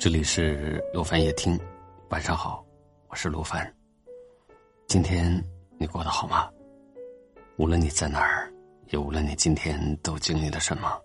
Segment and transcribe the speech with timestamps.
[0.00, 1.60] 这里是罗凡夜听，
[2.08, 2.64] 晚上好，
[3.08, 3.70] 我是罗凡。
[4.86, 5.30] 今天
[5.78, 6.48] 你过得好吗？
[7.58, 8.50] 无论你在哪儿，
[8.88, 10.98] 也无论你今天都经历了什么，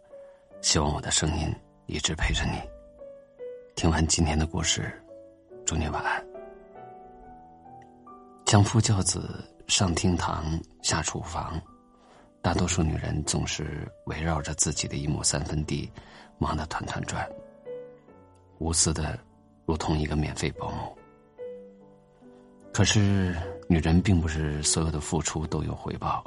[0.61, 1.53] 希望我的声音
[1.87, 2.57] 一直陪着你。
[3.75, 4.89] 听完今天的故事，
[5.65, 6.25] 祝你晚安。
[8.45, 11.61] 相夫教子，上厅堂，下厨房，
[12.41, 15.91] 大多数女人总是围绕着自己的一亩三分地，
[16.37, 17.29] 忙得团团转。
[18.59, 19.19] 无私的，
[19.65, 20.97] 如同一个免费保姆。
[22.73, 23.35] 可是，
[23.67, 26.23] 女人并不是所有的付出都有回报。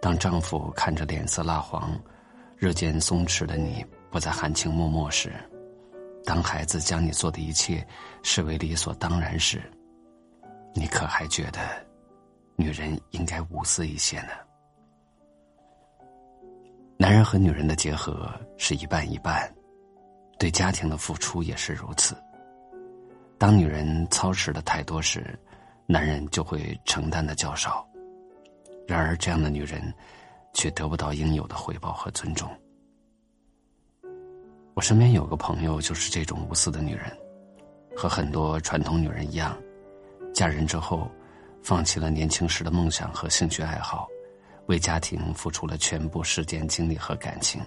[0.00, 1.98] 当丈夫看着脸色蜡黄、
[2.56, 5.32] 日渐松弛的你不再含情脉脉时，
[6.24, 7.86] 当孩子将你做的一切
[8.22, 9.62] 视为理所当然时，
[10.74, 11.60] 你可还觉得，
[12.56, 14.30] 女人应该无私一些呢？
[16.98, 19.52] 男人和女人的结合是一半一半。
[20.38, 22.16] 对家庭的付出也是如此。
[23.38, 25.38] 当女人操持的太多时，
[25.86, 27.86] 男人就会承担的较少。
[28.86, 29.92] 然而，这样的女人，
[30.54, 32.48] 却得不到应有的回报和尊重。
[34.74, 37.04] 我身边有个朋友，就是这种无私的女人，
[37.96, 39.56] 和很多传统女人一样，
[40.32, 41.10] 嫁人之后，
[41.62, 44.06] 放弃了年轻时的梦想和兴趣爱好，
[44.66, 47.60] 为家庭付出了全部时间、精力和感情。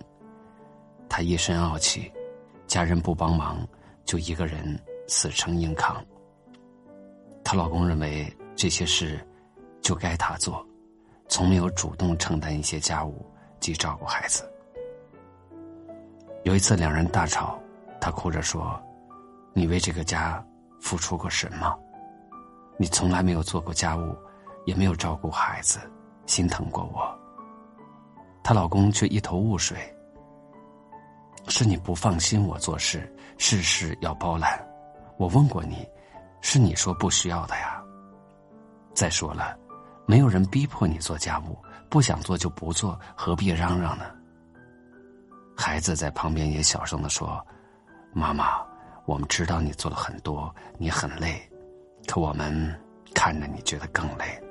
[1.09, 2.11] 她一身傲气。
[2.69, 3.67] 家人不帮忙，
[4.05, 6.05] 就一个人死撑硬扛。
[7.43, 9.19] 她老公认为这些事
[9.81, 10.63] 就该她做，
[11.27, 13.25] 从没有主动承担一些家务
[13.59, 14.47] 及照顾孩子。
[16.43, 17.59] 有一次两人大吵，
[17.99, 18.79] 她哭着说
[19.51, 20.45] ：“你为这个家
[20.79, 21.75] 付出过什么？
[22.77, 24.15] 你从来没有做过家务，
[24.65, 25.79] 也没有照顾孩子，
[26.27, 27.19] 心疼过我。”
[28.43, 29.75] 她老公却一头雾水。
[31.49, 34.63] 是你不放心我做事，事事要包揽。
[35.17, 35.85] 我问过你，
[36.41, 37.83] 是你说不需要的呀。
[38.93, 39.57] 再说了，
[40.05, 41.57] 没有人逼迫你做家务，
[41.89, 44.05] 不想做就不做，何必嚷嚷呢？
[45.57, 47.45] 孩子在旁边也小声的说
[48.13, 48.61] ：“妈妈，
[49.05, 51.41] 我们知道你做了很多，你很累，
[52.07, 52.79] 可我们
[53.13, 54.41] 看着你觉得更累。”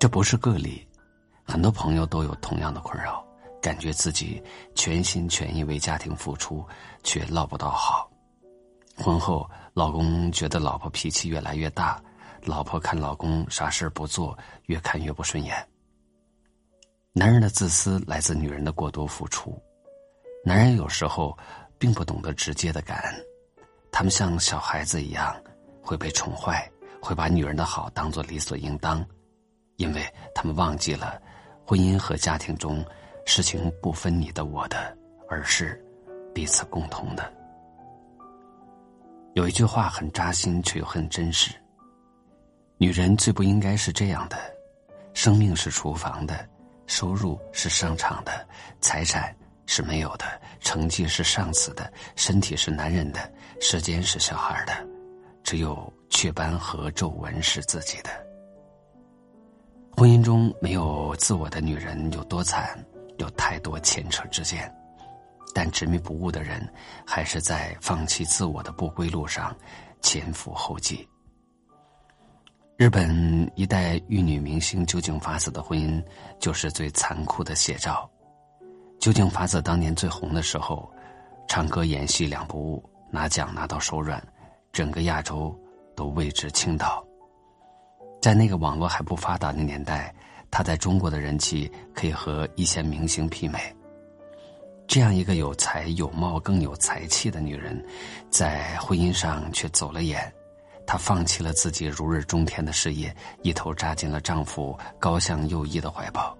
[0.00, 0.84] 这不是个例，
[1.44, 3.24] 很多朋友都有同样的困扰。
[3.62, 4.42] 感觉自己
[4.74, 6.66] 全心全意为家庭付出，
[7.04, 8.10] 却捞不到好。
[8.96, 12.02] 婚后，老公觉得老婆脾气越来越大，
[12.42, 14.36] 老婆看老公啥事不做，
[14.66, 15.56] 越看越不顺眼。
[17.12, 19.56] 男人的自私来自女人的过多付出，
[20.44, 21.36] 男人有时候
[21.78, 23.24] 并不懂得直接的感恩，
[23.92, 25.34] 他们像小孩子一样
[25.80, 26.68] 会被宠坏，
[27.00, 29.04] 会把女人的好当做理所应当，
[29.76, 31.20] 因为他们忘记了
[31.64, 32.84] 婚姻和家庭中。
[33.24, 34.96] 事情不分你的我的，
[35.28, 35.82] 而是
[36.34, 37.32] 彼此共同的。
[39.34, 41.54] 有一句话很扎心，却又很真实：
[42.76, 44.36] 女人最不应该是这样的。
[45.14, 46.48] 生命是厨房的，
[46.86, 48.46] 收入是商场的，
[48.80, 49.34] 财产
[49.66, 50.24] 是没有的，
[50.60, 53.20] 成绩是上司的，身体是男人的，
[53.60, 54.72] 时间是小孩的，
[55.42, 58.10] 只有雀斑和皱纹是自己的。
[59.96, 62.82] 婚姻中没有自我的女人有多惨？
[63.22, 64.70] 有太多牵扯之间，
[65.54, 66.68] 但执迷不悟的人，
[67.06, 69.56] 还是在放弃自我的不归路上
[70.00, 71.08] 前赴后继。
[72.76, 76.04] 日本一代玉女明星酒井法子的婚姻，
[76.40, 78.10] 就是最残酷的写照。
[78.98, 80.92] 酒井法子当年最红的时候，
[81.46, 84.20] 唱歌演戏两不误，拿奖拿到手软，
[84.72, 85.56] 整个亚洲
[85.94, 87.04] 都为之倾倒。
[88.20, 90.12] 在那个网络还不发达的年代。
[90.52, 93.58] 她在中国的人气可以和一线明星媲美。
[94.86, 97.82] 这样一个有才有貌更有才气的女人，
[98.30, 100.30] 在婚姻上却走了眼。
[100.86, 106.36] 她放弃了自己如日中天的事业，一头扎进了丈夫高向右翼的怀抱。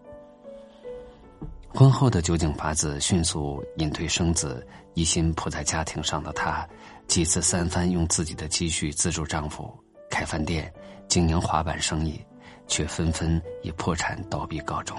[1.75, 6.69] 婚后的酒井法子迅速隐退生子，一心扑在家庭上的她，
[7.09, 9.73] 几次三番用自己的积蓄资助丈夫
[10.11, 10.71] 开饭店、
[11.09, 12.23] 经营滑板生意。
[12.73, 14.97] 却纷纷以破产倒闭告终，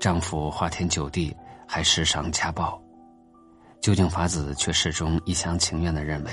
[0.00, 1.32] 丈夫花天酒地，
[1.64, 2.76] 还时常家暴，
[3.80, 6.32] 酒井法子却始终一厢情愿的认为，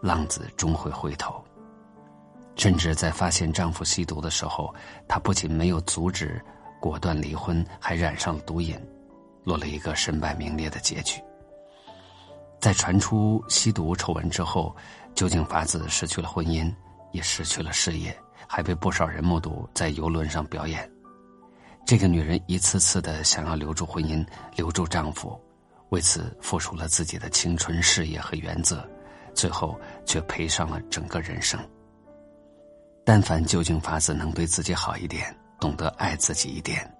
[0.00, 1.44] 浪子终会回头。
[2.54, 4.74] 甚至在发现丈夫吸毒的时候，
[5.06, 6.42] 她不仅没有阻止，
[6.80, 8.80] 果断离婚，还染上了毒瘾，
[9.44, 11.20] 落了一个身败名裂的结局。
[12.60, 14.74] 在传出吸毒丑闻之后，
[15.14, 16.74] 酒井法子失去了婚姻，
[17.12, 18.18] 也失去了事业。
[18.48, 20.90] 还被不少人目睹在游轮上表演。
[21.84, 24.26] 这个女人一次次的想要留住婚姻，
[24.56, 25.40] 留住丈夫，
[25.90, 28.88] 为此付出了自己的青春、事业和原则，
[29.34, 31.60] 最后却赔上了整个人生。
[33.04, 36.92] 但凡究竟法子能对自己好一点，懂得爱自己一点，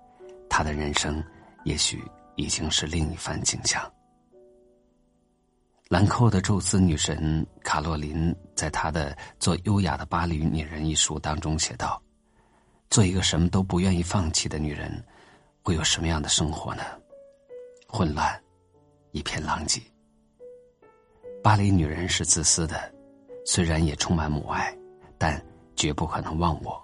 [0.49, 1.21] 他的人生
[1.65, 2.05] 也许
[2.37, 3.83] 已经是另一番景象。
[5.89, 12.03] 兰蔻的宙斯女神卡洛琳在他的《做优雅的巴黎女人》一书当中写道
[12.91, 15.05] ：“做一个什么都不愿意放弃的女人，
[15.63, 16.83] 会有什么样的生活呢？
[17.87, 18.43] 混乱，
[19.13, 19.81] 一片狼藉。
[21.43, 22.93] 巴黎女人是自私的，
[23.45, 24.75] 虽然也充满母爱，
[25.19, 25.41] 但
[25.77, 26.83] 绝不可能忘我。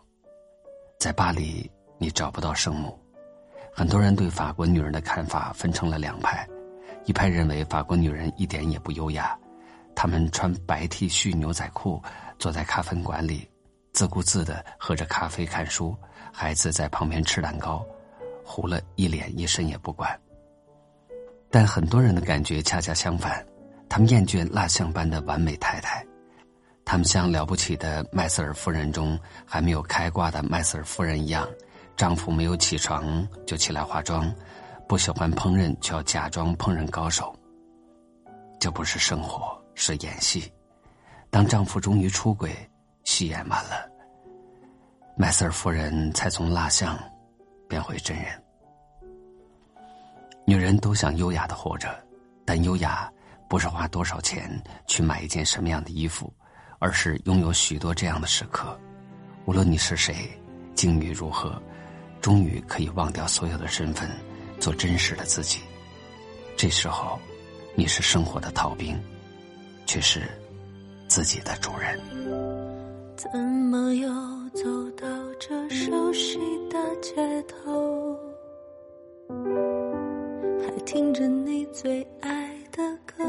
[1.00, 2.96] 在巴黎，你找不到圣母。
[3.74, 6.46] 很多人对法国女人的看法分成了两派。”
[7.04, 9.36] 一派认为法国女人一点也不优雅，
[9.94, 12.02] 他们穿白 T 恤牛仔裤，
[12.38, 13.48] 坐在咖啡馆里，
[13.92, 15.96] 自顾自的喝着咖啡看书，
[16.32, 17.84] 孩子在旁边吃蛋糕，
[18.44, 20.18] 糊了一脸一身也不管。
[21.50, 23.44] 但很多人的感觉恰恰相反，
[23.88, 26.04] 他们厌倦蜡像般的完美太太，
[26.84, 31.46] 他们像了不起的麦瑟尔夫人中还没有开挂的麦瑟尔夫人一样，
[31.96, 34.34] 丈夫没有起床就起来化妆。
[34.88, 37.34] 不喜欢烹饪，却要假装烹饪高手。
[38.58, 40.52] 这不是生活，是演戏。
[41.30, 42.54] 当丈夫终于出轨，
[43.04, 43.88] 戏演完了，
[45.16, 46.98] 麦瑟尔夫人才从蜡像
[47.68, 48.26] 变回真人。
[50.44, 51.88] 女人都想优雅的活着，
[52.44, 53.10] 但优雅
[53.48, 56.32] 不是花多少钱去买一件什么样的衣服，
[56.78, 58.78] 而是拥有许多这样的时刻。
[59.46, 60.30] 无论你是谁，
[60.74, 61.60] 境遇如何，
[62.20, 64.08] 终于可以忘掉所有的身份。
[64.60, 65.58] 做真实的自己，
[66.56, 67.18] 这时候，
[67.74, 68.96] 你是生活的逃兵，
[69.86, 70.20] 却是
[71.08, 71.98] 自己的主人。
[73.16, 74.08] 怎么又
[74.52, 74.64] 走
[74.96, 75.06] 到
[75.38, 76.38] 这熟悉
[76.68, 78.18] 的街头，
[80.64, 83.24] 还听着你最爱的歌，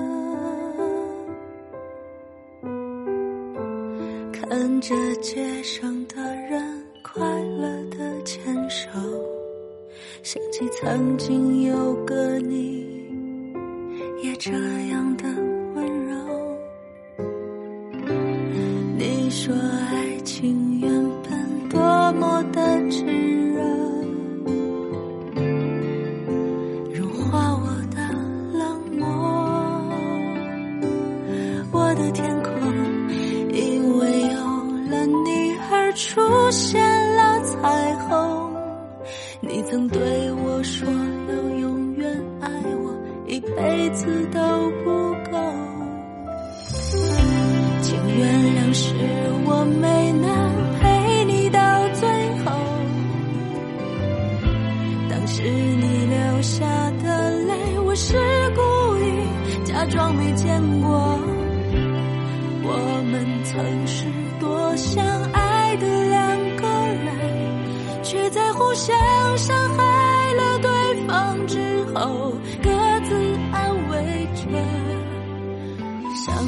[4.31, 8.89] 看着街上的人快乐的牵手。
[10.23, 12.32] 想起曾经有个
[19.45, 20.90] 说爱情原
[21.22, 21.78] 本多
[22.13, 23.04] 么的炙
[23.54, 23.62] 热，
[26.94, 27.98] 融化我的
[28.57, 28.63] 冷
[28.98, 29.06] 漠。
[31.74, 32.54] 我的天空
[33.51, 34.38] 因为有
[34.90, 36.81] 了你而出现
[37.18, 38.50] 了彩虹。
[39.42, 40.00] 你曾对
[40.31, 40.88] 我说
[41.28, 42.10] 要永远
[42.40, 42.48] 爱
[42.81, 42.95] 我，
[43.28, 44.40] 一辈子都
[44.86, 45.38] 不够。
[47.81, 48.91] 请原谅是
[49.45, 51.59] 我没能陪你到
[51.93, 52.09] 最
[52.43, 52.51] 后。
[55.09, 56.65] 当时你流下
[57.03, 58.17] 的泪，我是
[58.55, 58.61] 故
[58.97, 61.19] 意假装没见过。
[62.65, 64.05] 我们曾是
[64.39, 66.67] 多相爱的两个
[67.05, 68.97] 人，却在互相。
[69.35, 72.69] 伤害了对方之后，各
[73.03, 73.15] 自
[73.51, 74.41] 安慰着
[76.15, 76.43] 伤口。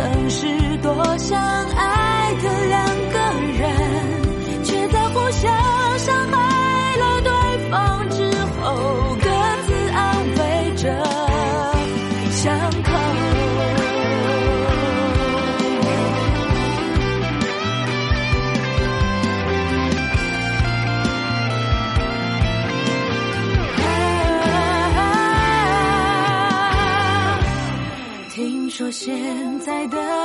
[0.00, 0.46] 曾是
[0.78, 1.59] 多想
[29.80, 30.19] 爱的